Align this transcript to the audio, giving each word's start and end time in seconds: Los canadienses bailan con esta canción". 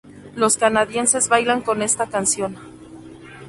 Los 0.33 0.57
canadienses 0.57 1.29
bailan 1.29 1.61
con 1.61 1.83
esta 1.83 2.07
canción". 2.07 2.57